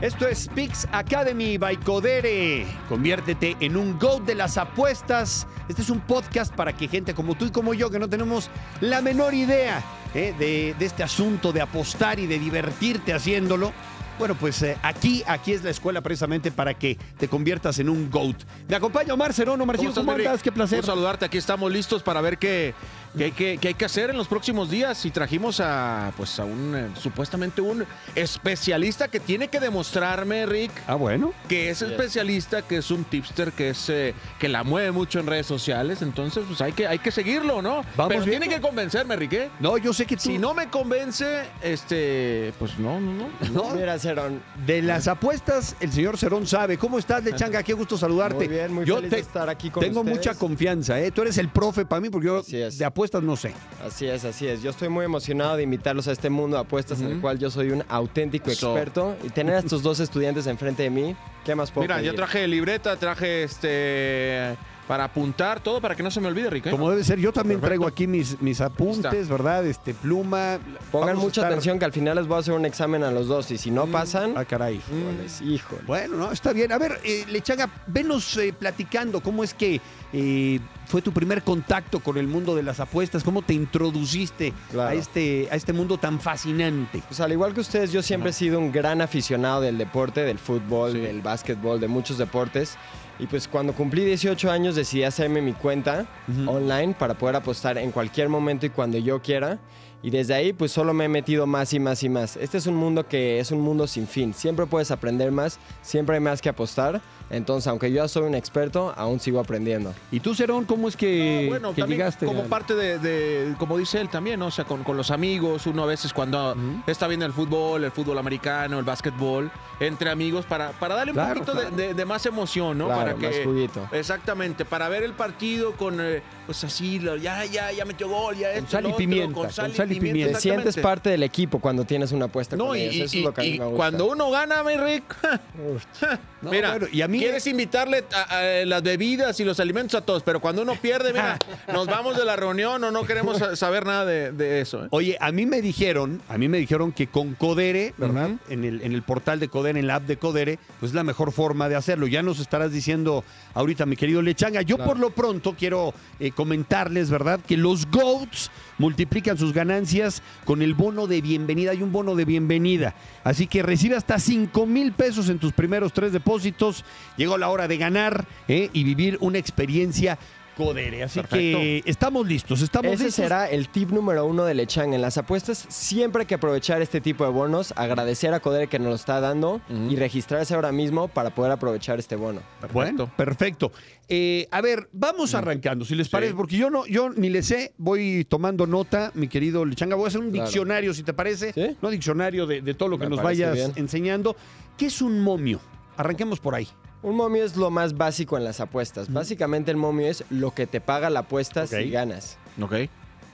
[0.00, 2.66] Esto es Pix Academy by Codere.
[2.88, 5.46] Conviértete en un GOAT de las apuestas.
[5.68, 8.48] Este es un podcast para que gente como tú y como yo, que no tenemos
[8.80, 9.82] la menor idea
[10.14, 13.74] eh, de, de este asunto de apostar y de divertirte haciéndolo,
[14.20, 18.10] bueno, pues eh, aquí, aquí es la escuela precisamente para que te conviertas en un
[18.10, 18.36] GOAT.
[18.68, 19.62] Me acompaña Omar Cerón.
[19.62, 20.42] Estás, ¿cómo andas?
[20.42, 20.80] Qué placer.
[20.80, 22.74] Un saludarte, aquí estamos listos para ver qué,
[23.16, 25.04] qué hay que, qué hay que hacer en los próximos días.
[25.04, 30.70] Y trajimos a, pues, a un, eh, supuestamente un especialista que tiene que demostrarme, Rick,
[30.86, 31.32] Ah, bueno.
[31.48, 35.26] que es especialista, que es un tipster, que es eh, que la mueve mucho en
[35.26, 36.02] redes sociales.
[36.02, 37.82] Entonces, pues hay que, hay que seguirlo, ¿no?
[37.96, 39.50] Vamos Pero tiene que convencerme, Rick, ¿eh?
[39.60, 40.22] No, yo sé que tú...
[40.22, 43.30] Si no me convence, este, pues no, no, no.
[43.50, 46.78] No, Mira, Cerón, de las apuestas, el señor Cerón sabe.
[46.78, 47.62] ¿Cómo estás, Lechanga?
[47.62, 48.36] Qué gusto saludarte.
[48.36, 50.16] muy bien, muy yo feliz te- de estar aquí con Tengo ustedes.
[50.18, 51.10] mucha confianza, ¿eh?
[51.10, 52.78] Tú eres el profe para mí porque yo Así es.
[52.78, 53.54] de apuestas no sé.
[53.86, 54.62] Así es, así es.
[54.62, 57.50] Yo estoy muy emocionado de invitarlos a este mundo de apuestas en el cual yo
[57.50, 58.72] soy un auténtico Eso.
[58.72, 62.14] experto y tener a estos dos estudiantes enfrente de mí, ¿qué más puedo Mira, yo
[62.14, 66.66] traje libreta, traje este para apuntar todo para que no se me olvide, Rick.
[66.66, 66.70] ¿eh?
[66.72, 67.66] Como debe ser, yo también Perfecto.
[67.68, 69.28] traigo aquí mis, mis apuntes.
[69.28, 69.64] ¿verdad?
[69.64, 70.58] Este, pluma.
[70.90, 73.12] Pongan Vamos mucha estar- atención que al final les voy a hacer un examen a
[73.12, 74.78] los dos y si no pasan, Ah, caray.
[74.78, 75.82] híjoles, híjole.
[75.86, 76.72] Bueno, no, está bien.
[76.72, 79.80] A ver, eh, Lechaga, venos eh, platicando cómo es que
[80.12, 84.90] eh, fue tu primer contacto con el mundo de las apuestas, cómo te introduciste Claro.
[84.90, 87.02] a, este, a este mundo tan fascinante.
[87.08, 90.38] Pues al igual que ustedes, yo siempre he sido un gran aficionado del deporte, del
[90.38, 90.98] fútbol, Sí.
[90.98, 92.76] del básquetbol, de muchos deportes.
[93.18, 96.06] Y pues cuando cumplí 18 años decidí hacerme mi cuenta
[96.46, 99.58] online para poder apostar en cualquier momento y cuando yo quiera.
[100.02, 102.36] Y desde ahí pues solo me he metido más y más y más.
[102.36, 104.32] Este es un mundo que es un mundo sin fin.
[104.32, 107.00] Siempre puedes aprender más, siempre hay más que apostar.
[107.28, 109.94] Entonces, aunque yo ya soy un experto, aún sigo aprendiendo.
[110.10, 112.26] ¿Y tú, Cerón, cómo es que, No, bueno, que también llegaste?
[112.26, 114.46] como al- parte de, de- como dice él también, ¿no?
[114.46, 116.56] o sea, con, con los amigos, uno a veces cuando
[116.88, 119.48] está viendo el fútbol, el fútbol americano, el básquetbol,
[119.78, 121.76] entre amigos, para, para darle un Claro, poquito de- claro.
[121.76, 122.86] de, de más emoción, ¿no?
[122.86, 123.88] Claro, para más juguito.
[123.92, 128.50] Exactamente, para ver el partido con, eh, pues así, ya, ya, ya metió gol, ya
[128.50, 130.00] esto, sal y otro, pimienta, con con sal, y y pimienta.
[130.02, 130.32] pimienta.
[130.32, 132.94] Te sientes parte del equipo cuando tienes una apuesta No, con y, ellos.
[132.96, 133.76] y- Eso es lo que a mí me gusta.
[133.76, 135.04] cuando uno gana, mi Rick,
[136.42, 139.94] No, mira, bueno, y a mí- quieres invitarle a, a las bebidas y los alimentos
[140.00, 141.38] a todos, pero cuando uno pierde, mira,
[141.72, 144.86] nos vamos de la reunión o no queremos sa- saber nada de, de eso.
[144.86, 144.88] ¿eh?
[144.90, 148.30] Oye, a mí me dijeron, a mí me dijeron que con Codere, ¿verdad?
[148.48, 151.04] en, el, en el portal de Codere, en la app de Codere, pues es la
[151.04, 152.06] mejor forma de hacerlo.
[152.08, 153.22] Ya nos estarás diciendo
[153.54, 154.62] ahorita, mi querido Lechanga.
[154.62, 157.38] Yo por lo pronto quiero eh, comentarles, ¿verdad?
[157.46, 161.72] Que los GOATs multiplican sus ganancias con el bono de bienvenida.
[161.72, 162.94] Hay un bono de bienvenida.
[163.24, 166.86] Así que recibe hasta 5 mil pesos en tus primeros tres depósitos.
[167.18, 168.70] Llegó la hora de ganar ¿eh?
[168.72, 170.18] y vivir una experiencia
[170.56, 171.02] Codere.
[171.02, 173.14] Así que estamos listos, estamos Ese listos.
[173.24, 174.92] será el tip número uno de Lechang.
[174.94, 178.78] En las apuestas siempre hay que aprovechar este tipo de bonos, agradecer a Codere que
[178.78, 182.40] nos lo está dando y registrarse ahora mismo para poder aprovechar este bono.
[182.72, 183.72] Bueno, perfecto.
[184.08, 187.72] Eh, a ver, vamos arrancando, si les parece, porque yo no, yo ni le sé,
[187.78, 189.94] voy tomando nota, mi querido Lechanga.
[189.96, 190.44] Voy a hacer un Claro.
[190.46, 191.52] diccionario, si te parece.
[191.52, 191.76] ¿Sí?
[191.80, 193.72] No diccionario de, de todo lo que Me nos vayas bien.
[193.76, 194.34] enseñando.
[194.76, 195.60] ¿Qué es un momio?
[195.96, 196.66] Arranquemos por ahí.
[197.02, 199.12] Un momio es lo más básico en las apuestas.
[199.12, 202.38] Básicamente el momio es lo que te paga la apuesta si ganas.
[202.60, 202.74] Ok.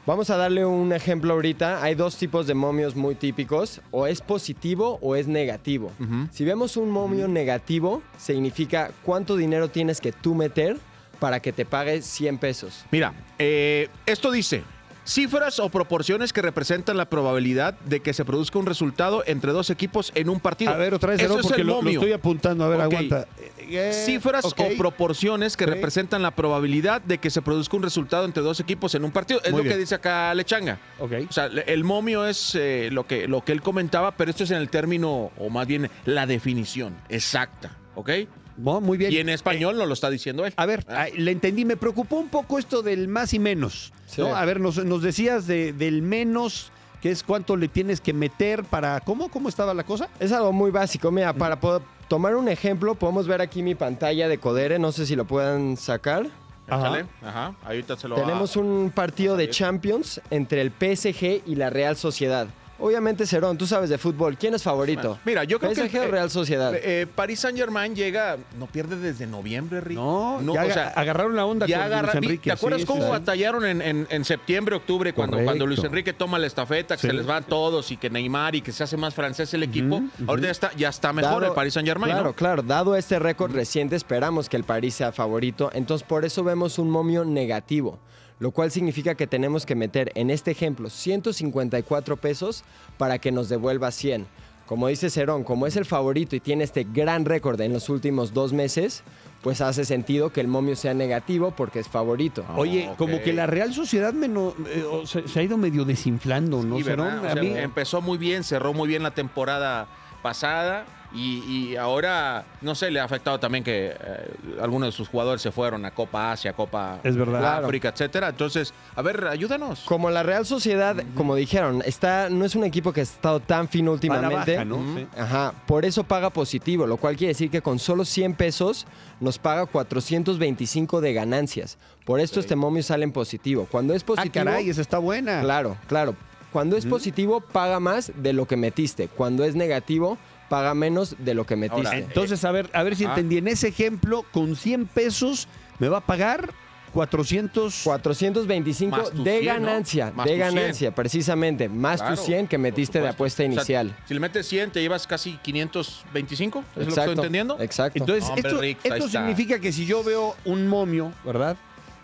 [0.07, 1.83] Vamos a darle un ejemplo ahorita.
[1.83, 3.81] Hay dos tipos de momios muy típicos.
[3.91, 5.91] O es positivo o es negativo.
[6.31, 10.79] Si vemos un momio negativo, significa cuánto dinero tienes que tú meter
[11.19, 12.85] para que te pague 100 pesos.
[12.93, 14.63] Mira, eh, esto dice,
[15.07, 19.71] cifras o proporciones que representan la probabilidad de que se produzca un resultado entre dos
[19.71, 20.73] equipos en un partido.
[20.73, 22.65] A ver, otra vez, Eso es porque el lo, estoy apuntando.
[22.65, 23.27] A ver, aguanta.
[23.59, 24.61] Eh, Cifras ok.
[24.61, 28.95] o proporciones que representan la probabilidad de que se produzca un resultado entre dos equipos
[28.95, 29.41] en un partido.
[29.43, 29.75] Es Muy lo bien.
[29.75, 30.79] que dice acá Lechanga.
[30.99, 31.13] Ok.
[31.29, 34.51] O sea, el momio es eh, lo, que, lo que él comentaba, pero esto es
[34.51, 38.11] en el término, o más bien la definición exacta, ¿ok?
[38.57, 39.13] No, muy bien.
[39.13, 40.55] Y en español no lo está diciendo él.
[40.57, 41.07] A ver, Ah.
[41.15, 41.65] le entendí.
[41.65, 43.93] Me preocupó un poco esto del más y menos.
[44.07, 44.21] Sí.
[44.23, 44.35] ¿no?
[44.35, 46.71] A ver, nos, nos decías de- del menos,
[47.03, 49.01] que es cuánto le tienes que meter para.
[49.01, 49.29] ¿Cómo?
[49.29, 50.09] ¿Cómo estaba la cosa?
[50.21, 51.11] Es algo muy básico.
[51.11, 54.79] Mira, para poder tomar un ejemplo, podemos ver aquí mi pantalla de Codere.
[54.79, 56.27] No sé si lo puedan sacar.
[56.67, 57.07] Échale.
[57.23, 57.55] Ajá.
[57.65, 59.51] Ahorita se lo va- Tenemos un partido de.
[59.51, 62.49] Champions entre el PSG y la Real Sociedad.
[62.79, 64.37] Obviamente, Cerón, tú sabes de fútbol.
[64.37, 65.19] ¿Quién es favorito?
[65.25, 66.75] Mira, yo creo PSG que eh, Real Sociedad.
[66.75, 69.97] eh, Paris Saint Germain llega, no pierde desde noviembre, Rick.
[69.97, 72.51] No, ya o sea, agarraron la onda ya con agarra- Luis vi- Enrique.
[72.51, 75.49] ¿Te acuerdas sí, cómo sí, batallaron en, en- en septiembre, octubre, cuando, Correcto.
[75.49, 77.07] cuando Luis Enrique toma la estafeta, que Sí.
[77.07, 80.03] se les van todos y que Neymar y que se hace más francés el equipo?
[80.27, 82.33] Ahorita ya está, ya está mejor Dado- el Paris Saint Germain, Claro, ¿no?
[82.35, 82.63] claro.
[82.63, 85.71] Dado este récord reciente, esperamos que el París sea favorito.
[85.73, 87.99] Entonces, por eso vemos un momio negativo.
[88.39, 92.65] Lo cual significa que tenemos que meter, en este ejemplo, 154 pesos
[92.99, 94.27] para que nos devuelva 100.
[94.67, 98.35] Como dice Cerón, como es el favorito y tiene este gran récord en los últimos
[98.35, 99.05] dos meses,
[99.43, 102.45] pues hace sentido que el momio sea negativo porque es favorito.
[102.57, 102.97] Oye, ok.
[102.97, 106.79] como que la Real Sociedad eh, o se, se ha ido medio desinflando, ¿no?
[106.79, 106.83] Sí.
[106.83, 107.21] Cerón?
[107.21, 109.87] O A sea, mí- empezó muy bien, cerró muy bien la temporada
[110.21, 110.85] pasada
[111.17, 114.31] y, y ahora, no sé, le ha afectado también que eh,
[114.61, 117.39] algunos de sus jugadores se fueron a Copa Asia, Copa Es verdad.
[117.41, 117.67] Claro.
[117.67, 118.29] África, etcétera.
[118.29, 119.81] Entonces, a ver, ayúdanos.
[119.87, 123.69] Como la Real Sociedad, como dijeron, está, no es un equipo que ha estado tan
[123.69, 124.53] fino últimamente.
[124.53, 124.77] baja, ¿no?
[124.77, 124.99] Ujú.
[124.99, 125.07] Sí.
[125.17, 128.87] Ajá, por eso paga positivo, lo cual quiere decir que con solo 100 pesos
[129.21, 131.79] nos paga 425 de ganancias.
[132.05, 133.67] Por esto este momio sale en positivo.
[133.71, 135.41] Cuando es Ah, positivo, caray, esa está buena.
[135.41, 136.15] claro, claro.
[136.53, 139.09] Cuando es positivo paga más de lo que metiste.
[139.09, 140.17] Cuando es negativo
[140.49, 141.87] paga menos de lo que metiste.
[141.87, 143.09] Ahora, Entonces, a ver, a ver si Ah.
[143.11, 143.39] entendí.
[143.39, 145.49] En ese ejemplo, con 100 pesos
[145.79, 146.51] me va a pagar
[146.93, 147.83] 400.
[147.85, 149.67] 425 Más tu de 100, ¿no?
[149.69, 150.55] ganancia, Más de tu 100.
[150.55, 153.97] ganancia, precisamente, más Claro, tu 100 que metiste de apuesta O sea, inicial.
[154.07, 156.61] si le metes 100, te llevas casi 525.
[156.77, 157.61] ¿Es lo que estoy entendiendo?
[157.61, 157.99] Exacto.
[157.99, 161.57] Entonces, Hombre, esto, Rick, esto significa que si yo veo un momio, ¿verdad?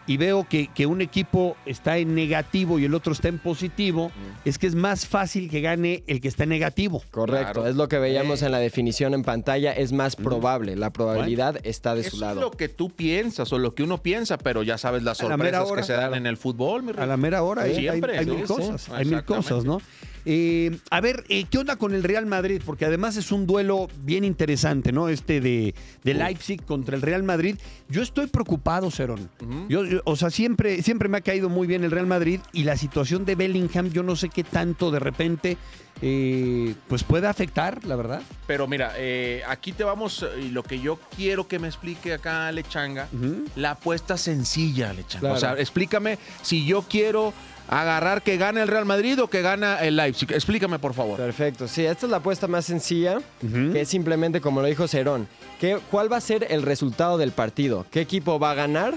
[0.07, 4.11] Y veo que, que un equipo está en negativo y el otro está en positivo,
[4.45, 7.03] es que es más fácil que gane el que está en negativo.
[7.13, 7.69] Correcto, Claro.
[7.69, 8.47] es lo que veíamos Eh.
[8.47, 12.21] en la definición en pantalla, es más probable, la probabilidad está de Eso su es
[12.23, 12.41] lado.
[12.41, 15.71] lo que tú piensas o lo que uno piensa, pero ya sabes las la sorpresas
[15.71, 18.27] hora, que se dan en el fútbol, mi A la mera hora hay, Siempre, hay-
[18.27, 19.79] mil sí, cosas, hay mil cosas, ¿no?
[20.25, 22.63] Eh, a ver, eh, ¿qué onda con el Real Madrid?
[22.65, 25.09] Porque además es un duelo bien interesante, ¿no?
[25.09, 25.75] Este de,
[26.05, 27.57] de Leipzig contra el Real Madrid.
[27.89, 29.29] Yo estoy preocupado, Cerón.
[29.41, 29.67] Ujú.
[29.69, 32.65] Yo, yo- o sea, siempre, siempre me ha caído muy bien el Real Madrid y
[32.65, 35.57] la situación de Bellingham, yo no sé qué tanto de repente,
[36.01, 38.23] eh, pues puede afectar, la verdad.
[38.47, 42.51] Pero mira, eh, aquí te vamos, y lo que yo quiero que me explique acá
[42.53, 43.45] Lechanga, Ujú.
[43.57, 45.21] la apuesta sencilla, Lechanga.
[45.21, 45.35] Claro.
[45.35, 47.33] O sea, explícame si yo quiero
[47.69, 50.32] agarrar que gane el Real Madrid o que gana el Leipzig.
[50.32, 51.17] Explícame, por favor.
[51.17, 55.29] Perfecto, sí, esta es la apuesta más sencilla, que es simplemente como lo dijo Cerón,
[55.61, 57.87] que, ¿cuál va a ser el resultado del partido?
[57.91, 58.94] ¿Qué equipo va a ganar?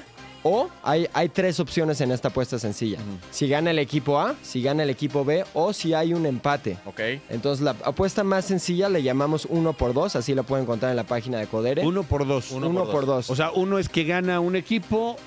[0.47, 2.99] O hay, hay tres opciones en esta apuesta sencilla.
[3.31, 6.77] Si gana el equipo A, si gana el equipo B o si hay un empate.
[6.85, 6.99] Ok.
[7.31, 10.97] Entonces la apuesta más sencilla le llamamos uno por dos, así la pueden encontrar en
[10.97, 11.83] la página de Codere.
[11.83, 12.51] Uno por dos.
[12.51, 13.31] Uno Uno por por dos.
[13.31, 15.17] O sea, uno es que gana un equipo.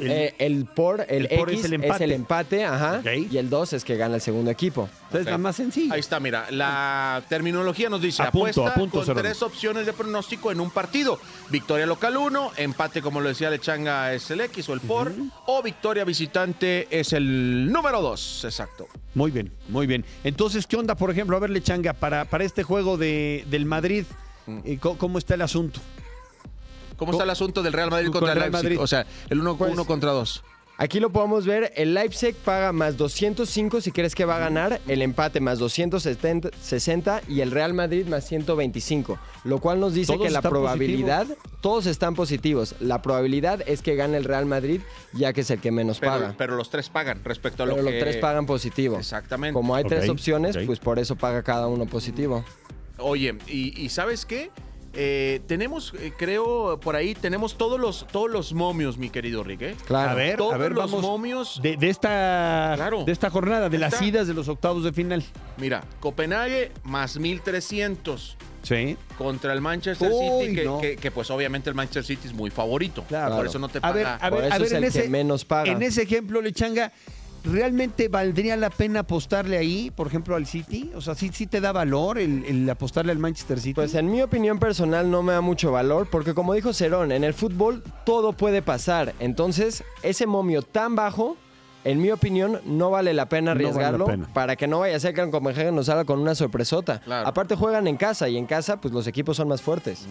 [0.00, 2.14] El- Eh, el por, el, el por X es el empate.
[2.14, 3.02] empate, ajá.
[3.14, 4.88] Y el 2 es que gana el segundo equipo.
[5.04, 5.30] entonces, ok.
[5.32, 5.94] la más sencilla.
[5.94, 10.52] Ahí está, mira, la terminología nos dice Apunto, apuesta apunto, con tres opciones de pronóstico
[10.52, 11.18] en un partido.
[11.50, 15.12] Victoria local 1, empate como lo decía Lechanga es el X o el por,
[15.46, 18.86] o victoria visitante es el número 2, exacto.
[19.14, 20.04] Muy bien, muy bien.
[20.24, 21.36] Entonces, ¿qué onda, por ejemplo?
[21.36, 24.04] A ver, Lechanga, para, para este juego de, del Madrid,
[24.46, 24.60] Mm.
[24.64, 25.80] eh, ¿cómo, cómo está el asunto?
[27.00, 28.62] ¿Cómo está el asunto del Real Madrid Con contra Real Leipzig?
[28.62, 28.78] Madrid.
[28.80, 30.44] O sea, el 1 Pues- uno contra 2.
[30.76, 34.80] Aquí lo podemos ver, el Leipzig paga más 205 si crees que va a ganar,
[34.88, 40.26] el empate más 260 y el Real Madrid más 125, lo cual nos dice Todos
[40.26, 41.26] que la probabilidad,
[41.60, 44.80] todos están positivos, la probabilidad es que gane el Real Madrid
[45.12, 46.34] ya que es el que menos Pero, paga.
[46.38, 48.00] pero los tres pagan respecto a Pero lo los que...
[48.00, 48.98] tres pagan positivo.
[48.98, 49.52] Exactamente.
[49.52, 52.42] Como hay tres opciones, pues por eso paga cada uno positivo.
[52.96, 54.50] Oye, y, y ¿sabes qué?
[54.92, 59.62] Eh, tenemos, eh, creo, por ahí tenemos todos los, todos los momios, mi querido Rick.
[59.62, 59.76] ¿eh?
[59.86, 60.10] Claro.
[60.10, 61.02] A ver, Todos a ver, los vamos.
[61.02, 61.60] momios.
[61.62, 63.04] De, de esta, Claro.
[63.04, 64.04] de esta jornada, de las Está.
[64.04, 65.22] idas de los octavos de final.
[65.58, 68.96] Mira, Copenhague más 1300 Sí.
[69.16, 70.80] contra el Manchester Uy, City, que, no.
[70.80, 73.04] que- que, pues obviamente el Manchester City es muy favorito.
[73.08, 73.36] Claro.
[73.36, 73.94] Por eso no te A paga.
[73.94, 75.70] ver, a Por ver, eso a ver, es en el ese, que menos paga.
[75.72, 76.92] en ese ejemplo, Lechanga,
[77.44, 80.90] ¿realmente valdría la pena apostarle ahí, por ejemplo, al City?
[80.94, 83.74] O sea, ¿sí, sí te da valor el, el apostarle al Manchester City?
[83.74, 87.24] Pues en mi opinión personal no me da mucho valor porque como dijo Cerón, en
[87.24, 89.14] el fútbol todo puede pasar.
[89.20, 91.36] Entonces, ese momio tan bajo,
[91.84, 94.28] en mi opinión, no vale la pena No vale la arriesgarlo pena.
[94.34, 97.00] para que no vaya a ser que el Copenhagen nos salga con una sorpresota.
[97.00, 97.26] Claro.
[97.26, 100.06] Aparte juegan en casa y en casa pues los equipos son más fuertes.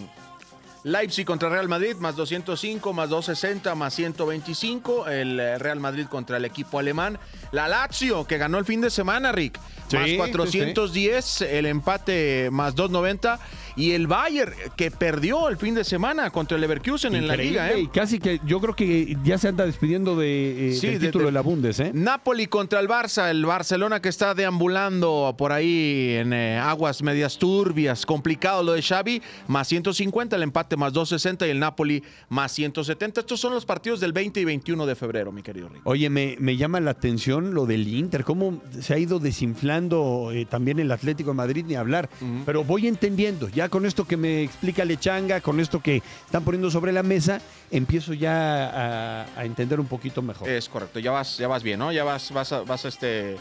[0.83, 5.07] Leipzig contra Real Madrid, más 205, más 260, más 125.
[5.09, 7.19] El eh, Real Madrid contra el equipo alemán.
[7.51, 9.59] La Lazio, que ganó el fin de semana, Rick.
[9.89, 13.39] Sí, más sí, 410, el empate más 290.
[13.75, 17.77] Y el Bayern, que perdió el fin de semana contra el Leverkusen en la liga.
[17.77, 17.89] Y ¿eh?
[17.93, 21.31] casi que yo creo que ya se anda despidiendo de, eh, del de- título de,
[21.31, 21.91] de- la Bundes, ¿eh?
[21.93, 27.37] Napoli contra el Barça, el Barcelona que está deambulando por ahí en eh, aguas medias
[27.37, 32.51] turbias, complicado lo de Xavi, más 150, el empate más 260 y el Napoli más
[32.51, 33.21] 170.
[33.21, 35.81] Estos son los partidos del 20 y 21 de febrero, mi querido Rick.
[35.85, 40.45] Oye, me, me llama la atención lo del Inter, cómo se ha ido desinflando eh,
[40.45, 42.09] también el Atlético de Madrid, ni hablar.
[42.45, 46.69] Pero voy entendiendo, ya con esto que me explica Lechanga, con esto que están poniendo
[46.71, 50.49] sobre la mesa, empiezo ya a, a entender un poquito mejor.
[50.49, 51.91] Es correcto, ya vas, ya vas bien, ¿no?
[51.91, 53.35] Ya vas, vas, a- vas este,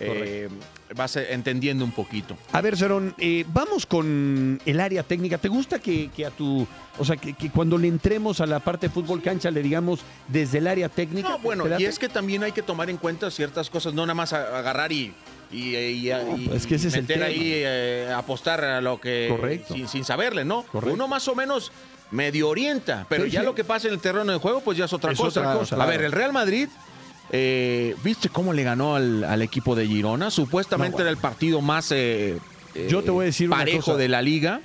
[0.00, 0.48] eh,
[0.94, 2.36] vas eh, entendiendo un poquito.
[2.52, 5.38] A ver, Cerón, eh, vamos con el área técnica.
[5.38, 6.66] ¿Te gusta que, que a tu,
[6.98, 10.00] o sea, que, que cuando le entremos a la parte de fútbol cancha le digamos
[10.28, 11.28] desde el área técnica?
[11.30, 14.02] No, bueno, ¿Te y es que también hay que tomar en cuenta ciertas cosas, no
[14.06, 15.12] nada más agarrar y,
[15.50, 19.28] y, y- y es que ese es el meter ahí, eh, apostar a lo que
[19.30, 19.74] Correcto.
[19.74, 20.62] Sin, sin saberle, ¿no?
[20.64, 20.94] Correcto.
[20.94, 21.72] Uno más o menos
[22.10, 23.46] medio orienta, pero Sí, ya sí.
[23.46, 25.40] lo que pasa en el terreno de juego, pues ya es otra Es cosa.
[25.40, 25.82] otra cosa.
[25.82, 26.68] A ver, el Real Madrid.
[27.30, 30.30] Eh, ¿Viste cómo le ganó al, al equipo de Girona?
[30.30, 31.08] Supuestamente No, bueno.
[31.08, 32.38] era el partido más eh,
[32.88, 33.96] Yo te voy a decir una parejo cosa.
[33.96, 34.60] de la liga.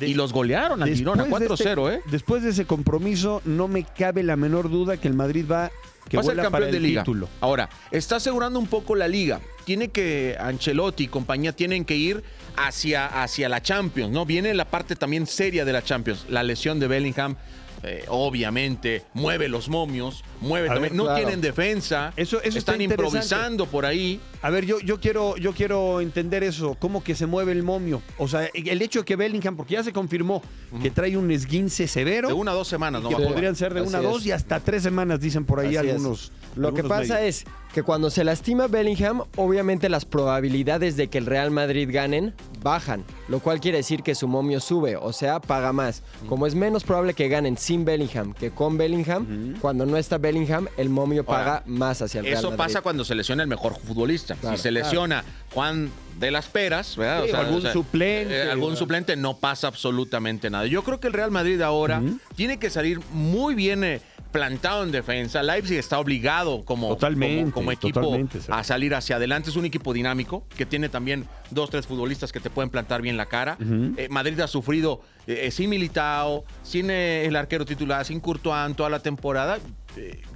[0.00, 2.02] De- y los golearon al Girona Después de 4-0, este- ¿eh?
[2.10, 5.70] Después de ese compromiso, no me cabe la menor duda que el Madrid va
[6.08, 7.02] que va a ser campeón para el de liga.
[7.02, 7.28] título.
[7.40, 9.40] Ahora, está asegurando un poco la liga.
[9.64, 12.22] Tiene que Ancelotti y compañía tienen que ir
[12.56, 14.24] hacia, hacia la Champions, ¿no?
[14.24, 16.26] Viene la parte también seria de la Champions.
[16.28, 17.34] La lesión de Bellingham,
[17.82, 21.18] eh, obviamente, mueve los momios, mueve ver, no claro.
[21.18, 22.12] tienen defensa.
[22.16, 24.20] Eso- eso está están improvisando por ahí.
[24.42, 28.02] A ver, yo, yo, quiero, yo quiero entender eso, cómo que se mueve el momio.
[28.18, 30.42] O sea, el hecho de que Bellingham, porque ya se confirmó
[30.82, 33.08] que trae un esguince severo, De una a dos semanas, ¿no?
[33.08, 33.22] que Sí.
[33.22, 35.88] podrían ser de Así una a dos y hasta tres semanas, dicen por ahí Así
[35.88, 35.94] es.
[35.94, 36.32] algunos.
[36.54, 37.42] Lo que pasa medios.
[37.42, 42.34] es que cuando se lastima Bellingham, obviamente las probabilidades de que el Real Madrid ganen
[42.62, 46.02] bajan, lo cual quiere decir que su momio sube, o sea, paga más.
[46.28, 50.66] Como es menos probable que ganen sin Bellingham que con Bellingham, cuando no está Bellingham,
[50.76, 52.58] el momio Ahora, paga más hacia el Real Eso Madrid.
[52.58, 54.34] pasa cuando se lesiona el mejor futbolista.
[54.34, 57.24] Claro, si se lesiona Juan de las Peras, ¿verdad?
[57.26, 58.78] Sí, o algún suplente, eh, algún ¿verdad?
[58.78, 60.66] suplente no pasa absolutamente nada.
[60.66, 62.02] Yo creo que el Real Madrid ahora
[62.34, 64.00] tiene que salir muy bien eh,
[64.32, 65.42] plantado en defensa.
[65.42, 68.18] Leipzig está obligado como, Totalmente, como, como equipo
[68.50, 69.50] a salir hacia adelante.
[69.50, 73.16] Es un equipo dinámico que tiene también dos, tres futbolistas que te pueden plantar bien
[73.16, 73.56] la cara.
[73.96, 78.90] Eh, Madrid ha sufrido eh, sin Militao, sin eh, el arquero titular, sin Courtois toda
[78.90, 79.58] la temporada.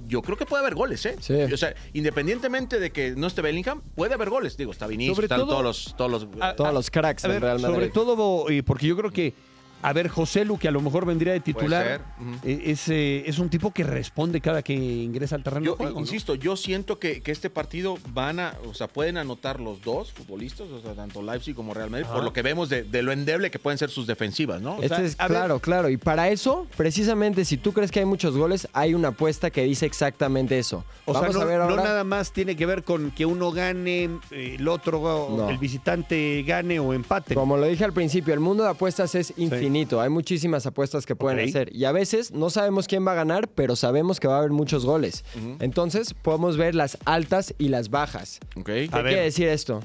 [0.07, 1.15] Yo creo que puede haber goles, ¿eh?
[1.19, 1.33] Sí.
[1.35, 4.57] O sea, independientemente de que no esté Bellingham, puede haber goles.
[4.57, 5.70] Digo, está Vinicius, Sobre están todo- todos los...
[5.97, 7.73] Todos los Ah, Todos los cracks A del Real Madrid.
[7.73, 9.33] sobre todo, eh, porque yo creo que,
[9.81, 12.35] a ver, José Lu, que a lo mejor vendría de titular, ser, ujú.
[12.43, 15.77] eh, es, eh, es un tipo que responde cada que ingresa al terreno Yo de
[15.77, 15.93] juego.
[15.95, 15.99] ¿no?
[16.01, 20.11] insisto, yo siento que, que este partido van a, o sea, pueden anotar los dos
[20.11, 23.11] futbolistas, o sea, tanto Leipzig como Real Madrid, por lo que vemos de, de lo
[23.11, 24.75] endeble que pueden ser sus defensivas, ¿no?
[24.75, 25.89] O Este sea, es a ver- claro, claro.
[25.89, 29.63] Y para eso, precisamente, si tú crees que hay muchos goles, hay una apuesta que
[29.63, 30.83] dice exactamente eso.
[31.05, 31.83] O Vamos sea, no, a ver no ahora.
[31.83, 35.01] nada más tiene que ver con que uno gane, eh, el otro,
[35.37, 35.49] No.
[35.49, 37.35] el visitante gane o empate.
[37.35, 39.70] Como lo dije al principio, el mundo de apuestas es infinito.
[40.01, 41.75] Hay muchísimas apuestas que pueden hacer.
[41.75, 44.51] Y a veces no sabemos quién va a ganar, pero sabemos que va a haber
[44.51, 45.23] muchos goles.
[45.59, 48.39] Entonces podemos ver las altas y las bajas.
[48.65, 49.13] ¿Qué A ver.
[49.13, 49.81] quiere decir esto?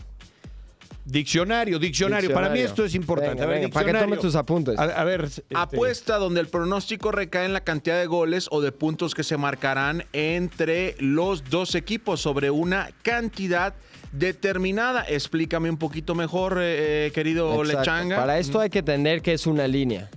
[1.07, 3.35] Diccionario, diccionario, Para mí esto es importante.
[3.35, 4.77] Venga, a ver, venga, para que tomes tus apuntes.
[4.77, 5.23] A, a ver.
[5.25, 9.23] este, Apuesta donde el pronóstico recae en la cantidad de goles o de puntos que
[9.23, 13.75] se marcarán entre los dos equipos sobre una cantidad
[14.13, 15.05] determinada.
[15.09, 17.79] Explícame un poquito mejor, eh, eh, querido Exacto.
[17.81, 18.17] Lechanga.
[18.17, 20.11] Para esto hay que entender que es una línea.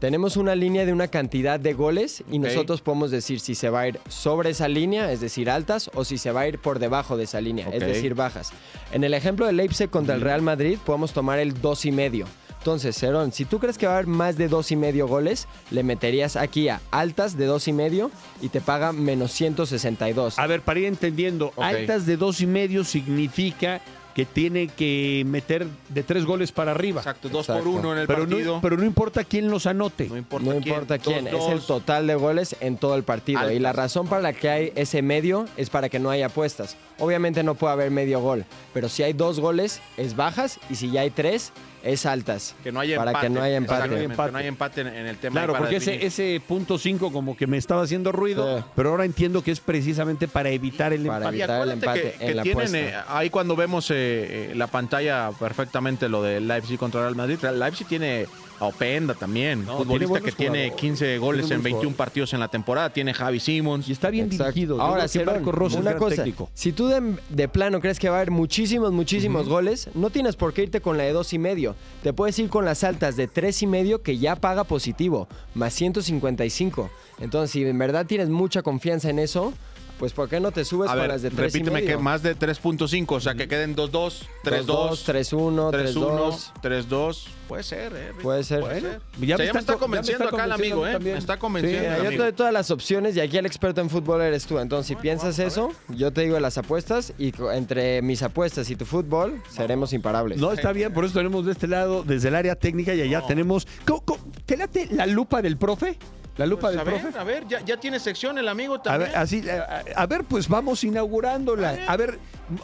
[0.00, 3.80] Tenemos una línea de una cantidad de goles y nosotros podemos decir si se va
[3.80, 6.78] a ir sobre esa línea, es decir, altas, o si se va a ir por
[6.78, 8.50] debajo de esa línea, es decir, bajas.
[8.92, 12.24] En el ejemplo de Leipzig contra el Real Madrid, podemos tomar el dos y medio.
[12.60, 15.48] Entonces, Cerón, si tú crees que va a haber más de dos y medio goles,
[15.70, 18.10] le meterías aquí a altas de dos y medio
[18.42, 20.38] y te paga menos 162.
[20.38, 23.80] A ver, para ir entendiendo, altas de dos y medio significa
[24.14, 27.00] que tiene que meter de tres goles para arriba.
[27.00, 27.62] Exacto, dos Exacto.
[27.64, 28.54] por uno en el Pero partido.
[28.56, 30.08] no, pero no importa quién los anote.
[30.08, 33.04] no importa No quién, importa quién, dos, es el total de goles en todo el
[33.04, 33.38] partido.
[33.38, 33.54] Altas.
[33.54, 36.76] Y la razón para la que hay ese medio es para que no haya apuestas.
[36.98, 40.90] Obviamente no puede haber medio gol, pero si hay dos goles es bajas y si
[40.90, 41.52] ya hay tres
[41.82, 42.54] es altas.
[42.62, 43.26] Que no haya Para empate.
[43.26, 43.74] que no haya empate.
[43.84, 44.28] Exactamente, Empate.
[44.28, 45.32] Que no haya empate en, en el tema.
[45.32, 46.06] Claro, porque ese, definir.
[46.06, 48.64] ese punto 5 como que me estaba haciendo ruido, Sí.
[48.76, 51.36] pero ahora entiendo que es precisamente para evitar el Para empate.
[51.38, 54.66] Evitar el empate que, en que la tienen eh, ahí cuando vemos eh, eh, la
[54.66, 57.38] pantalla perfectamente lo de Leipzig contra Real Madrid.
[57.42, 58.26] Leipzig tiene
[58.60, 60.80] a Openda también, No, futbolista que tiene jugadores.
[60.80, 61.96] 15 goles Tiene en buenos 21 jugadores.
[61.96, 62.92] partidos en la temporada.
[62.92, 63.88] Tiene Javi Simmons.
[63.88, 64.52] Y está bien Exacto.
[64.52, 64.80] dirigido.
[64.80, 66.50] Ahora, Cerón, Marco Rossi es una cosa, técnico.
[66.54, 70.36] si tú de, de plano crees que va a haber muchísimos, muchísimos goles, no tienes
[70.36, 71.74] por qué irte con la de dos y medio.
[72.02, 75.72] Te puedes ir con las altas de tres y medio que ya paga positivo, más
[75.74, 76.90] 155.
[77.20, 79.52] Entonces, si en verdad tienes mucha confianza en eso,
[80.00, 81.96] pues ¿por qué no te subes a con ver, las de tres y repíteme medio?
[81.98, 86.86] que más de 3.5, o sea, que queden 2-2, 3-2, 3-1, 3-1, 3-2.
[86.88, 87.26] 3-2.
[87.46, 88.12] Puede ser, ¿eh?
[88.22, 88.60] Puede ser.
[88.60, 89.00] Puede Bueno, ser.
[89.00, 90.92] ya O me sea, ya está me está me convenciendo acá el amigo, ¿eh?
[90.92, 91.14] también.
[91.14, 91.96] Me está convenciendo.
[91.96, 94.58] El yo te doy todas las opciones y aquí el experto en fútbol eres tú.
[94.58, 98.86] Entonces, si piensas eso, yo te digo las apuestas y entre mis apuestas y tu
[98.86, 100.38] fútbol seremos imparables.
[100.38, 103.26] No, está bien, por eso tenemos de este lado, desde el área técnica, y allá
[103.26, 103.66] tenemos.
[103.86, 105.98] ¿Cómo- cómo- ¿Te late la lupa del profe?
[106.40, 107.18] ¿La lupa Pues, del a ver, profe?
[107.18, 109.10] a ver, ya, ya tiene sección el amigo A también.
[109.10, 111.76] ver, así, a, a ver, pues vamos inaugurándola.
[111.86, 112.18] A ver,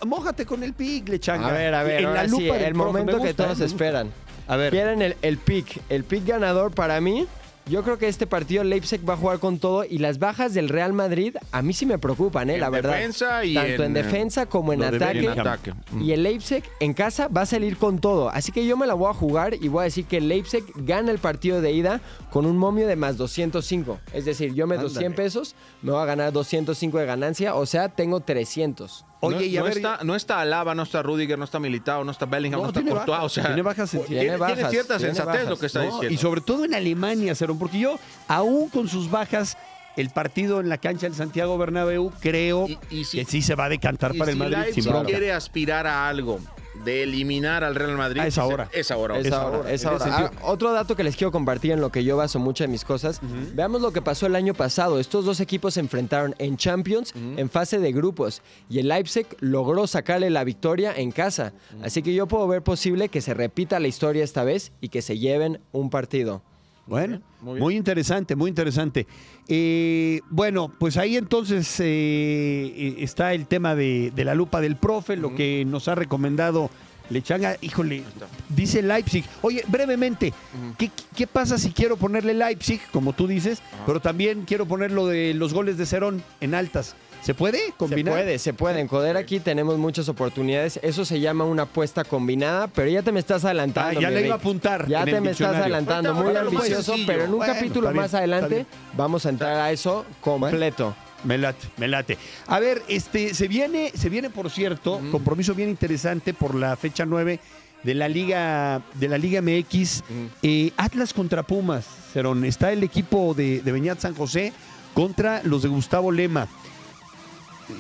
[0.07, 1.49] Mójate con el pick, Lechanga.
[1.49, 3.35] A ver, a ver, En la ahora sí, lupa del el profe, momento me que
[3.35, 4.11] todos esperan.
[4.49, 4.71] A ver.
[4.73, 5.79] Quieren el, el pick.
[5.91, 7.27] El pick ganador para mí.
[7.69, 10.69] Yo creo que este partido Leipzig va a jugar con todo y las bajas del
[10.69, 12.55] Real Madrid a mí sí me preocupan, ¿eh?
[12.55, 12.93] En la verdad.
[12.93, 15.25] defensa y Tanto en, en, eh, defensa como en ataque.
[15.25, 15.73] En ataque.
[15.91, 16.01] Mm.
[16.01, 18.31] Y el Leipzig en casa va a salir con todo.
[18.31, 21.11] Así que yo me la voy a jugar y voy a decir que Leipzig gana
[21.11, 23.99] el partido de ida con un momio de más 205.
[24.13, 25.01] Es decir, yo meto Ándale.
[25.01, 29.05] 100 pesos, me voy a ganar 205 de ganancia, o sea, tengo 300.
[29.27, 29.77] Oye, no, y a no ver.
[29.77, 32.69] está, no está Alaba, no está Rudiger, no está Militao, no está Bellingham, no, No,
[32.71, 33.09] está tiene Courtois.
[33.19, 35.49] bajas, O sea, tiene bajas en- tiene, Tiene bajas, tiene cierta tiene sensatez bajas.
[35.51, 36.11] lo que está No, diciendo.
[36.11, 39.57] y sobre todo en Alemania, Cerón, porque yo, aún con sus bajas,
[39.97, 43.55] el partido en la cancha del Santiago Bernabéu, creo Y- y si- que sí se
[43.55, 45.09] va a decantar Y para el si Madrid Leipzig sin bronca.
[45.09, 46.39] quiere aspirar a algo
[46.85, 48.69] de eliminar al Real Madrid, Ah, es ahora.
[48.73, 49.19] Es ahora.
[49.19, 50.05] Es Es ahora, es ahora.
[50.09, 52.85] Ah, otro dato que les quiero compartir en lo que yo baso muchas de mis
[52.85, 53.21] cosas.
[53.55, 54.99] Veamos lo que pasó el año pasado.
[55.01, 59.87] Estos dos equipos se enfrentaron en Champions en fase de grupos y el Leipzig logró
[59.87, 61.53] sacarle la victoria en casa.
[61.83, 65.03] Así que yo puedo ver posible que se repita la historia esta vez y que
[65.03, 66.43] se lleven un partido.
[66.87, 69.07] Bueno, muy interesante, muy interesante.
[69.49, 74.77] Eh, bueno, pues ahí entonces eh, eh, está el tema de, de la lupa del
[74.77, 76.71] profe, lo que nos ha recomendado
[77.11, 77.57] Lechanga.
[77.61, 78.05] Híjole,
[78.49, 79.25] dice Leipzig.
[79.43, 80.33] Oye, brevemente,
[80.79, 85.07] ¿qué, qué pasa si quiero ponerle Leipzig, como tú dices, pero también quiero poner lo
[85.07, 86.95] de los goles de Cerón en altas?
[87.27, 88.15] ¿Se puede combinar?
[88.15, 88.81] Se puede, se puede.
[88.81, 90.79] En Coder aquí tenemos muchas oportunidades.
[90.81, 94.01] Eso se llama una apuesta combinada, pero ya te me estás Ah, adelantando.
[94.01, 94.87] ya mi le iba a apuntar.
[94.87, 97.07] Ya en te el me estás adelantando, muy ambicioso, sencillo.
[97.09, 98.67] pero en un Bueno, capítulo está bien, más adelante
[98.97, 100.95] vamos a entrar a eso completo.
[101.25, 102.17] Me late, me late.
[102.47, 107.05] A ver, este, se viene, se viene, por cierto, compromiso bien interesante por la fecha
[107.05, 107.41] 9
[107.83, 110.05] de la Liga, de la Liga MX.
[110.45, 112.45] Eh, Atlas contra Pumas, Cerón.
[112.45, 114.53] Está el equipo de, de Beñat San José
[114.95, 116.47] contra los de Gustavo Lema.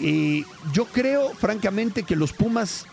[0.00, 2.86] Eh, yo creo, francamente, que los Pumas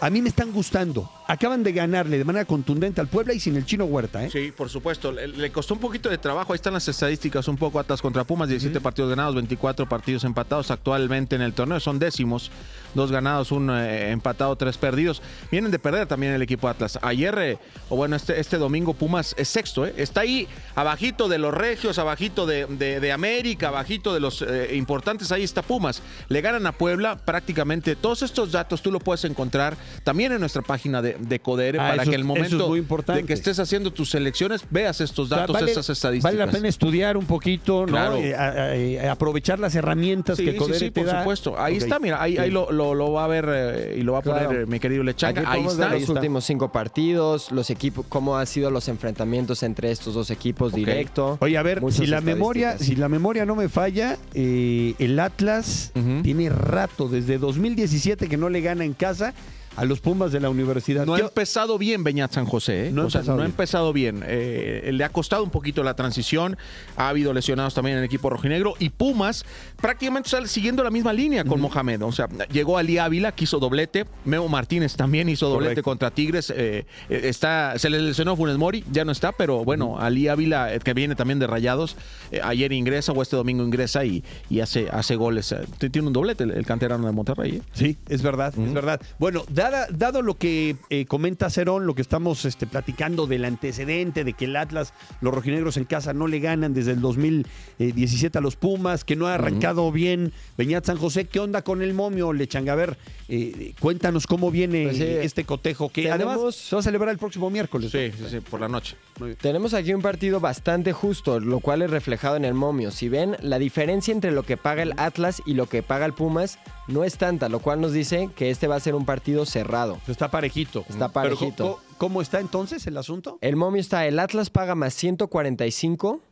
[0.00, 1.10] a mí me están gustando.
[1.30, 4.30] Acaban de ganarle de manera contundente al Puebla y sin el chino Huerta, ¿eh?
[4.32, 5.12] Sí, por supuesto.
[5.12, 6.52] Le, le costó un poquito de trabajo.
[6.52, 8.48] Ahí están las estadísticas un poco Atlas contra Pumas.
[8.48, 11.78] 17 partidos ganados, 24 partidos empatados actualmente en el torneo.
[11.78, 12.50] Son décimos.
[12.92, 15.22] Dos ganados, un eh, empatado, tres perdidos.
[15.52, 16.98] Vienen de perder también el equipo Atlas.
[17.02, 19.86] Ayer, eh, o bueno, este, este domingo Pumas es sexto.
[19.86, 19.94] eh.
[19.96, 25.30] Está ahí abajito de los regios, abajito de, de- de América, abajito de los importantes.
[25.30, 26.02] Ahí está Pumas.
[26.28, 27.94] Le ganan a Puebla prácticamente.
[27.94, 31.90] Todos estos datos tú lo puedes encontrar también en nuestra página de, de Codere Ah,
[31.90, 33.22] para eso que el eso es momento muy importante.
[33.22, 36.32] de que estés haciendo tus selecciones veas estos O sea, datos, vale- estas estadísticas.
[36.32, 37.86] Vale la pena estudiar un poquito, ¿no?
[37.92, 38.16] Claro.
[38.16, 41.20] Eh, a- a- a- aprovechar las herramientas Sí, que Codere sí, te por da.
[41.20, 41.54] supuesto.
[41.58, 42.38] Ahí está, mira, ahí, Sí.
[42.38, 44.80] ahí lo, lo- lo va a ver eh, y lo va a poner eh, mi
[44.80, 45.40] querido Lechanga.
[45.42, 45.86] Aquí Ahí está.
[45.86, 46.12] ahí los está.
[46.14, 51.38] últimos cinco partidos, los equipos, cómo han sido los enfrentamientos entre estos dos equipos directo.
[51.40, 55.92] Oye, a ver, si la memoria, si la memoria no me falla, eh, el Atlas
[56.22, 59.34] tiene rato, desde 2017 que no le gana en casa
[59.76, 61.06] a los Pumas de la universidad.
[61.06, 62.88] No ha ¿Qué- empezado bien Beñat San José.
[62.88, 62.90] ¿eh?
[62.92, 63.52] No ha O sea, empezado no ha bien.
[63.52, 64.24] empezado bien.
[64.26, 66.56] Eh, le ha costado un poquito la transición.
[66.96, 68.74] Ha habido lesionados también en el equipo rojinegro.
[68.78, 69.44] Y Pumas
[69.80, 72.02] prácticamente está siguiendo la misma línea con Mohamed.
[72.02, 74.06] O sea, llegó Ali Ávila, que hizo doblete.
[74.24, 76.50] Memo Martínez también hizo doblete contra Tigres.
[76.50, 80.78] Eh, eh, está, se le lesionó Funes Mori, ya no está, pero bueno, Ali Ávila,
[80.80, 81.96] que viene también de Rayados,
[82.42, 85.54] ayer ingresa o este domingo ingresa y, y hace, hace goles.
[85.78, 87.62] Tiene un doblete el, el canterano de Monterrey.
[87.72, 89.00] Sí, es verdad, es verdad.
[89.18, 94.24] Bueno, dada- dado lo que eh, comenta Cerón, lo que estamos este, platicando del antecedente
[94.24, 98.40] de que el Atlas, los rojinegros en casa no le ganan desde el 2017 a
[98.40, 102.32] los Pumas, que no ha arrancado bien Beñat San José, ¿qué onda con el momio,
[102.32, 102.72] Lechanga?
[102.72, 106.80] A ver, eh, cuéntanos cómo viene Pues sí, este cotejo, que tenemos- además se va
[106.80, 107.90] a celebrar el próximo miércoles.
[107.90, 108.96] Sí, sí, sí, por la noche.
[109.40, 112.90] Tenemos aquí un partido bastante justo, lo cual es reflejado en el momio.
[112.90, 116.12] Si ven, la diferencia entre lo que paga el Atlas y lo que paga el
[116.14, 119.46] Pumas no es tanta, lo cual nos dice que este va a ser un partido
[119.50, 119.98] cerrado.
[120.06, 120.84] Está parejito.
[120.88, 121.64] Está parejito.
[121.64, 123.36] ¿cómo, cómo está entonces el asunto?
[123.42, 126.22] El momio está, el Atlas paga más 145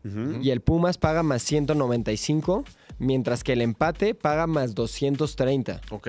[0.40, 2.64] y el Pumas paga más 195,
[2.98, 5.82] mientras que el empate paga más 230.
[5.90, 6.08] Ok,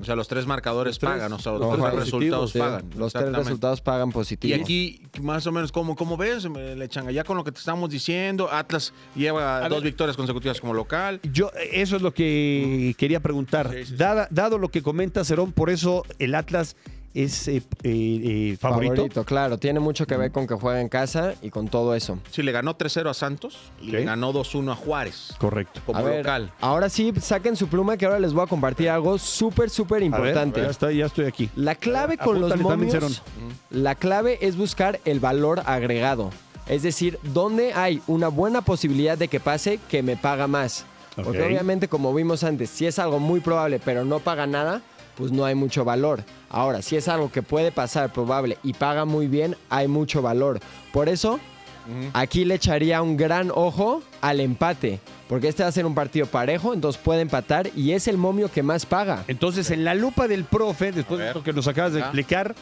[0.00, 2.52] o sea, los tres marcadores Los tres- pagan, o sea, los los tres resultados positivos,
[2.52, 2.90] pagan.
[2.96, 4.62] Los tres resultados pagan Y positivo.
[4.62, 7.10] aquí, más o menos, ¿cómo, cómo ves, Lechanga?
[7.10, 9.90] Ya con lo que te estamos diciendo, Atlas lleva A dos ver.
[9.90, 11.18] victorias consecutivas como local.
[11.32, 13.68] Yo, eso es lo que quería preguntar.
[13.72, 13.96] Sí, sí, sí.
[13.96, 16.76] Dada- dado lo que comenta Cerón, por eso el Atlas
[17.14, 19.24] es eh, eh, eh, favorito.
[19.24, 19.58] claro.
[19.58, 22.18] Tiene mucho que ver con que juega en casa y con todo eso.
[22.30, 25.80] Sí, le ganó 3-0 a Santos y le ganó 2-1 a Juárez Correcto.
[25.84, 26.52] como A ver, local.
[26.60, 30.62] ahora sí, saquen su pluma que ahora les voy a compartir algo súper, súper importante.
[30.62, 31.50] ya, estoy, ya estoy aquí.
[31.54, 33.22] La clave con los momios,
[33.70, 36.30] la clave es buscar el valor agregado.
[36.66, 40.86] Es decir, donde hay una buena posibilidad de que pase que me paga más.
[41.16, 44.80] Porque obviamente, como vimos antes, si es algo muy probable pero no paga nada,
[45.16, 46.24] pues no hay mucho valor.
[46.48, 50.60] Ahora, si es algo que puede pasar probable y paga muy bien, hay mucho valor.
[50.92, 51.40] Por eso,
[52.12, 55.00] aquí le echaría un gran ojo al empate.
[55.28, 58.50] Porque este va a ser un partido parejo, entonces puede empatar y es el momio
[58.50, 59.24] que más paga.
[59.28, 62.54] Entonces, en la lupa del profe, después de lo que nos acabas de explicar,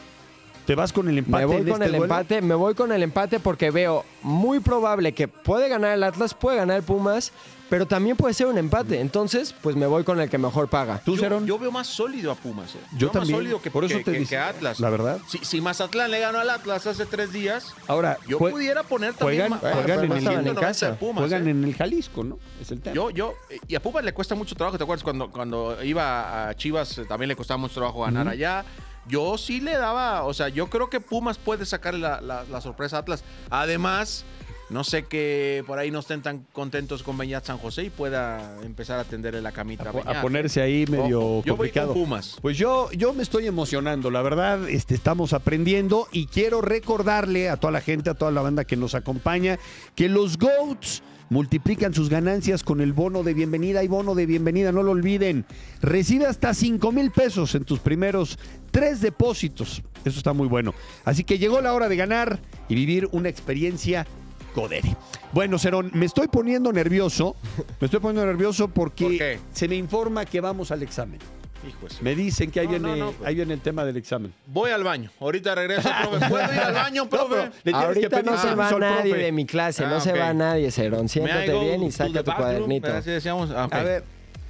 [0.65, 1.45] te vas con el empate.
[1.45, 2.05] Me voy con este el duelo?
[2.05, 6.33] empate, me voy con el empate porque veo muy probable que puede ganar el Atlas,
[6.33, 7.33] puede ganar el Pumas,
[7.71, 8.99] pero también puede ser un empate.
[8.99, 10.99] Entonces, pues me voy con el que mejor paga.
[11.05, 12.75] ¿Tú, yo, yo veo más sólido a Pumas.
[12.75, 12.79] eh.
[12.97, 13.31] Yo Veo también.
[13.31, 14.79] Más sólido que, Por eso que- te que- dice- que Atlas.
[14.81, 15.19] la verdad.
[15.29, 19.47] Si, si Mazatlán le ganó al Atlas hace tres días, Ahora, yo pudiera poner también
[19.47, 20.91] juegan- juegan más en el- 190 en casa.
[20.91, 21.21] de Pumas.
[21.21, 21.51] juegan eh.
[21.51, 22.39] en el Jalisco, ¿no?
[22.59, 22.93] Es el tema.
[22.93, 23.35] Yo, yo,
[23.67, 25.03] y a Pumas le cuesta mucho trabajo, ¿te acuerdas?
[25.05, 28.65] Cuando, cuando iba a Chivas eh, también le costaba mucho trabajo ganar allá.
[29.07, 32.59] Yo sí le daba, o sea, yo creo que Pumas puede sacar la, la- la
[32.61, 33.23] sorpresa a Atlas.
[33.49, 34.25] Además,
[34.71, 38.57] no sé que por ahí no estén tan contentos con Beñat San José y pueda
[38.63, 41.93] empezar a tenderle la camita a, po- ponerse ahí medio Ojo, yo voy complicado.
[41.93, 42.37] con Pumas.
[42.41, 47.57] Pues yo, yo me estoy emocionando, la verdad, este, estamos aprendiendo y quiero recordarle a
[47.57, 49.59] toda la gente, a toda la banda que nos acompaña,
[49.95, 54.73] que los GOATs multiplican sus ganancias con el bono de bienvenida y bono de bienvenida,
[54.73, 55.45] no lo olviden.
[55.81, 58.37] Recibe hasta 5 mil pesos en tus primeros
[58.71, 59.81] tres depósitos.
[60.03, 60.73] Eso está muy bueno.
[61.05, 64.05] Así que llegó la hora de ganar y vivir una experiencia
[64.53, 64.95] Codere.
[65.31, 67.35] Bueno, Cerón, me estoy poniendo nervioso.
[67.79, 69.39] Me estoy poniendo nervioso porque ¿Por qué?
[69.53, 71.19] se me informa que vamos al examen.
[71.67, 73.27] Hijo de Me dicen que ahí, No, viene, no, no, pues.
[73.29, 74.33] ahí viene el tema del examen.
[74.47, 75.11] Voy al baño.
[75.19, 76.27] Ahorita regreso, profe.
[76.29, 77.51] ¿Puedo ir al baño, profe?
[77.63, 79.25] que Ahorita no se va nadie profe.
[79.25, 80.19] de mi clase, Ah, no se ok.
[80.19, 81.07] va nadie, Cerón.
[81.07, 82.37] Siéntate May I go bien y to saca the tu bathroom?
[82.37, 82.93] cuadernito.
[82.93, 83.51] Así decíamos.
[83.51, 83.67] Ah.
[83.71, 84.03] A ver,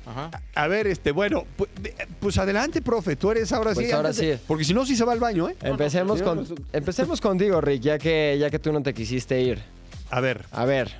[0.05, 0.31] Ajá.
[0.55, 1.67] a ver, este, bueno, pu-
[2.21, 3.17] pues, adelante, profe.
[3.17, 3.91] Tú eres ahora Pues sí.
[3.93, 4.31] ahora sí.
[4.47, 5.57] Porque si no, sí se va al baño, ¿eh?
[5.63, 6.55] Empecemos, no, con, no, no.
[6.71, 9.59] empecemos contigo, Rick, ya que, ya que tú no te quisiste ir.
[10.11, 10.91] A ver, A ver,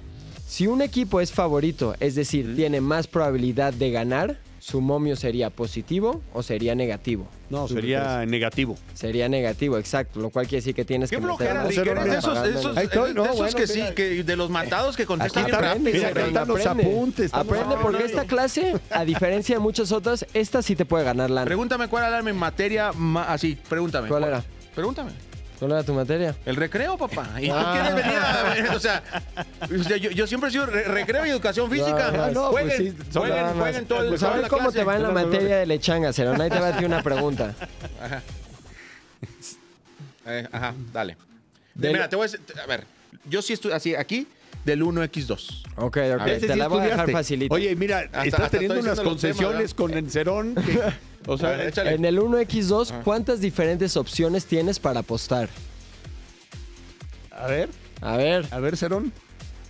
[0.47, 5.49] si un equipo es favorito, es decir, tiene más probabilidad de ganar, ¿su momio sería
[5.49, 7.27] positivo o sería negativo?
[7.49, 8.77] no, sería negativo.
[8.93, 11.77] Sería negativo, exacto, lo cual quiere decir que tienes Qué que meter flojera, más.
[11.77, 14.95] Eres de esos, esos, estoy, de no, esos bueno, que sí, que de los matados
[14.95, 16.25] que contestan Aquí bien aprende, rápido.
[16.31, 16.83] mira, los aprende.
[16.89, 21.03] apuntes, estamos Aprende porque esta clase, a diferencia de muchas otras, esta sí te puede
[21.03, 21.45] ganar lana.
[21.45, 24.07] Pregúntame cuál era mi materia ma- así, pregúntame.
[24.07, 24.43] ¿Cuál era?
[24.73, 25.11] Pregúntame.
[25.61, 26.35] ¿Cuál era tu materia?
[26.43, 27.35] El recreo, papá.
[27.39, 27.71] ¿Y tú Ah.
[27.71, 28.69] quieres venir a ver?
[28.75, 29.03] O sea,
[29.95, 32.07] yo, yo siempre he sido re- recreo y educación física.
[32.07, 34.79] Ah, no, jueguen, pues sí, jueguen, todo el Pues la cómo clase.
[34.79, 36.41] te va en la materia de lechanga, Cerón.
[36.41, 37.53] Ahí te va a ti una pregunta.
[40.25, 41.17] Eh, ajá, dale.
[41.75, 42.85] Mira, te voy a decir, a ver,
[43.25, 44.27] yo sí estoy así, aquí,
[44.65, 45.63] del 1x2.
[45.77, 47.53] Ok, ok, Ese te sí la voy a dejar facilita.
[47.55, 50.55] Oye, mira, Hasta- estás hasta teniendo estoy unas diciendo los temas, concesiones con Encerón.
[50.55, 50.81] que-
[51.27, 51.93] o A sea, ver, échale.
[51.95, 55.49] En el 1x2, ¿cuántas diferentes opciones tienes para apostar?
[57.31, 57.69] a ver,
[58.01, 59.11] A ver, a ver, Cerón.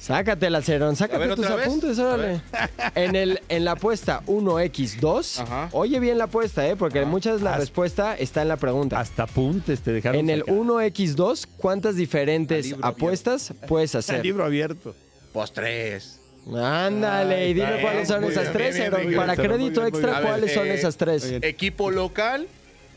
[0.02, 2.42] Sácatela, Cerón, sácate ver, tus apuntes, órale.
[2.96, 5.70] En, el, en la apuesta 1x2, Ajá.
[5.72, 6.76] oye bien la apuesta, ¿eh?
[6.76, 9.00] porque muchas veces la Haz- respuesta está en la pregunta.
[9.00, 10.20] Hasta apuntes te dejaron.
[10.20, 10.56] En el sacar.
[10.56, 14.24] 1x2, ¿cuántas diferentes apuestas puedes El hacer?
[14.26, 14.96] libro abierto.
[15.34, 16.18] Pues tres.
[16.52, 19.08] Ándale, y dime cuáles son esas bien, tres, bien, Cerón.
[19.08, 20.16] bien, Para crédito extra, bien.
[20.16, 21.32] A ver, ¿cuáles son eh, esas tres?
[21.44, 22.48] Equipo local,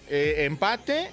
[0.08, 1.10] eh, empate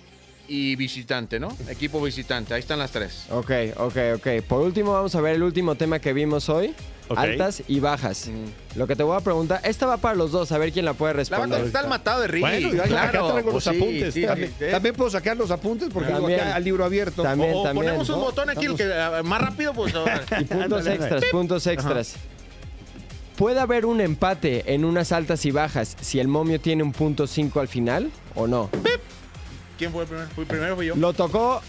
[0.52, 1.48] y visitante, ¿no?
[1.70, 3.24] Equipo visitante, ahí están las tres.
[3.30, 4.28] Ok, ok, ok.
[4.46, 6.76] Por último, vamos a ver el último tema que vimos hoy.
[7.16, 8.30] Altas y bajas.
[8.76, 10.94] Lo que te voy a preguntar, esta va para los dos, a ver quién la
[10.94, 11.58] puede La va a responder.
[11.60, 12.42] contestar el matado de Ricky.
[12.42, 12.98] Bueno, claro.
[12.98, 14.14] acá traigo los pues sí, apuntes.
[14.14, 14.66] sí, también, sí.
[14.72, 16.40] también puedo sacar los apuntes porque digo También.
[16.42, 17.24] acá al libro abierto.
[17.24, 17.54] También.
[17.54, 18.22] O, o ponemos un ¿no?
[18.22, 19.94] botón aquí, el que eh, más rápido, pues.
[19.96, 20.22] ahora.
[20.40, 22.16] Y puntos extras, puntos extras.
[23.38, 27.26] ¿Puede haber un empate en unas altas y bajas si el momio tiene un punto
[27.26, 28.70] 5 al final o no?
[29.82, 30.30] ¿Quién fue el primero?
[30.36, 30.96] Fui primero fui yo.
[30.96, 31.60] Lo tocó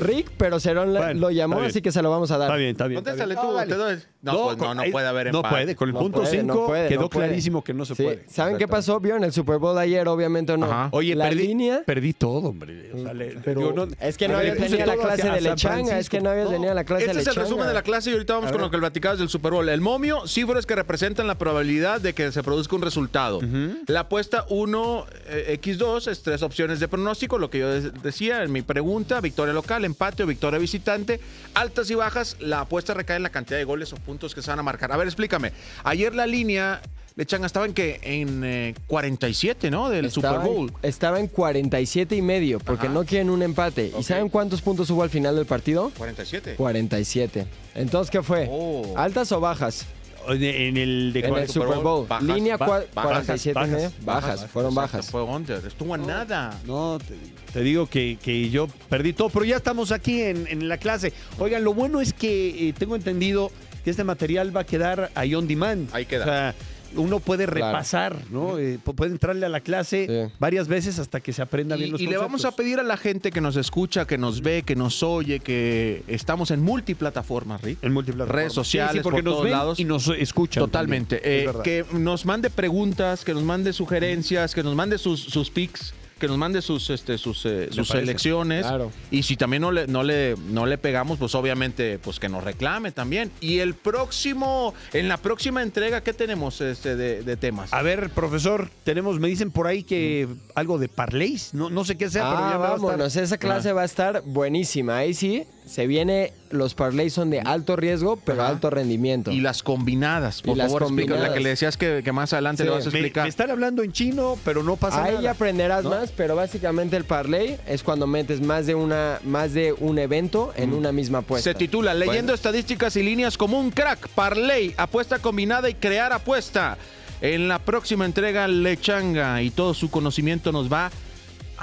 [0.00, 1.70] Rick, pero Cerón la- Bueno, lo llamó, está bien.
[1.70, 2.48] así que se lo vamos a dar.
[2.48, 2.96] Está bien, está bien.
[2.96, 4.02] Contéstale tú, te doy.
[4.22, 5.54] No, pues, no, no puede haber No empate.
[5.54, 7.94] puede, con el No punto puede, 5 no puede, quedó no clarísimo que no se
[7.94, 8.02] Sí.
[8.02, 8.24] puede.
[8.28, 9.00] ¿Saben qué pasó?
[9.00, 10.06] ¿Vieron el Super Bowl de ayer?
[10.08, 10.66] Obviamente o no.
[10.66, 10.88] Ajá.
[10.92, 11.82] Oye, la perdí, línea...
[11.86, 12.90] perdí todo, hombre.
[12.92, 15.40] O sea, le- Pero digo, no- es que no habías venido a la clase de
[15.40, 17.44] lechanga, es que no habías venido a la clase Este de es el lechanga.
[17.46, 19.66] resumen de la clase y ahorita vamos con lo que platicabas del Super Bowl.
[19.68, 23.40] El momio, cifras que representan la probabilidad de que se produzca un resultado.
[23.86, 28.60] La apuesta 1x2 es tres opciones de pronóstico, lo que yo de- decía en mi
[28.62, 31.20] pregunta, victoria local, empate o victoria visitante.
[31.54, 34.50] Altas y bajas, la apuesta recae en la cantidad de goles o puntos que se
[34.50, 34.92] van a marcar.
[34.92, 35.52] A ver, explícame.
[35.84, 36.80] Ayer la línea,
[37.16, 39.88] Lechanga, estaba en que en eh, 47, ¿no?
[39.90, 40.72] Del Estaba Super en- Bowl.
[40.82, 42.94] estaba en 47 y medio, porque Ajá.
[42.94, 43.92] no quieren un empate.
[43.98, 45.92] ¿Y saben cuántos puntos hubo al final del partido?
[45.96, 46.54] 47.
[46.56, 47.46] 47.
[47.74, 48.48] Entonces, ¿qué fue?
[48.50, 48.94] Oh.
[48.96, 49.86] ¿Altas o bajas?
[50.28, 53.54] En el de En el Super Super Bowl, bajas, Línea ba- cua- bajas, 47 y
[53.54, 53.90] bajas, medio.
[54.04, 55.10] Bajas, fueron Exacto, bajas.
[55.10, 55.66] Fue under.
[55.66, 56.60] Estuvo a nada.
[56.66, 57.14] No, te,
[57.54, 61.14] te digo que, que yo perdí todo, pero ya estamos aquí en, en la clase.
[61.38, 63.50] Oigan, lo bueno es que eh, tengo entendido
[63.84, 65.88] que este material va a quedar ahí on demand.
[65.92, 66.22] Ahí queda.
[66.22, 66.54] O sea,
[66.96, 67.66] uno puede Claro.
[67.68, 68.58] repasar, ¿no?
[68.58, 70.34] Eh, pu- puede entrarle a la clase Sí.
[70.40, 72.82] varias veces hasta que se aprenda bien Y, los y le vamos a pedir a
[72.82, 77.62] la gente que nos escucha, que nos ve, que nos oye, que estamos en multiplataformas,
[77.62, 77.78] Rick.
[77.82, 79.78] en múltiples redes sociales, porque por nos todos ven lados.
[79.78, 80.62] y nos escuchan.
[80.64, 81.16] Totalmente.
[81.44, 85.48] Es Eh, que nos mande preguntas, que nos mande sugerencias, que nos mande sus, sus
[85.48, 88.06] pics, que nos mande sus, este, sus, eh, sus parece.
[88.06, 88.64] selecciones.
[88.66, 88.92] Claro.
[89.10, 92.44] Y si también no le, no, le, no le pegamos, pues obviamente pues que nos
[92.44, 93.32] reclame también.
[93.40, 97.72] Y el próximo, en la próxima entrega, ¿qué tenemos este, de, de temas?
[97.72, 101.96] A ver, profesor, tenemos, me dicen por ahí que algo de parleys, no, no sé
[101.96, 104.22] qué sea, pero Ah, ya me va a estar- vámonos, esa clase va a estar
[104.24, 104.98] buenísima.
[104.98, 108.50] Ahí sí, se viene, los parlays son de alto riesgo, pero Ajá.
[108.50, 109.30] alto rendimiento.
[109.30, 111.14] Y las combinadas, por Y las favor, explica.
[111.16, 112.68] La que le decías que, que más adelante Sí.
[112.68, 113.22] le vas a explicar.
[113.22, 115.22] me están hablando en chino, pero no pasa Ahí nada.
[115.22, 115.90] ya aprenderás ¿no?
[115.90, 120.52] más, pero básicamente el parlay es cuando metes más de una más de un evento
[120.56, 121.50] en una misma apuesta.
[121.50, 126.78] Se titula Leyendo estadísticas y líneas como un crack, parlay, apuesta combinada y crear apuesta.
[127.20, 130.90] En la próxima entrega, Lechanga y todo su conocimiento nos va a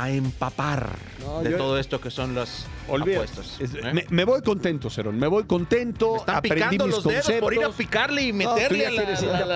[0.05, 0.91] empapar
[1.25, 3.15] No, de yo- todo esto que son las Olvídate.
[3.31, 3.59] apuestas.
[3.59, 3.93] Es- ¿eh?
[3.93, 5.17] me, me voy contento, Cerón.
[5.17, 6.17] Me voy contento.
[6.17, 7.75] Están aprendí picando mis los dedos por ir a conceptos.
[7.75, 8.91] picarle y meterle a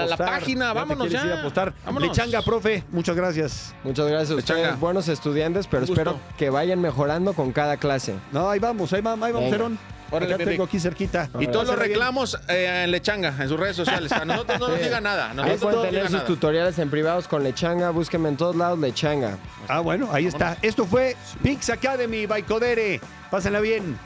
[0.05, 0.65] la, a página.
[0.67, 1.25] ya Vámonos ya.
[1.25, 1.73] ir a apostar.
[1.85, 2.09] Vámonos.
[2.09, 3.75] Lechanga, profe, muchas gracias.
[3.83, 4.75] Muchas gracias a Lechanga.
[4.77, 8.15] buenos estudiantes, pero espero que vayan mejorando con cada clase.
[8.31, 9.57] No, ahí vamos, ahí vamos, ahí vamos, Venga.
[9.57, 9.79] Cerón.
[10.11, 11.29] Órale, Acá tengo aquí cerquita.
[11.39, 14.11] Y todos los reclamos eh, en Lechanga, en sus redes sociales.
[14.11, 14.83] A nosotros no nos Sí.
[14.83, 15.31] digan nada.
[15.43, 16.25] Ahí pueden tener sus nada.
[16.25, 19.37] tutoriales en privados con Lechanga, búsquenme en todos lados Lechanga.
[19.67, 20.57] Ah, bueno, ahí está.
[20.61, 22.99] Esto fue Pix Academy by Codere.
[23.29, 23.97] Pásenla bien.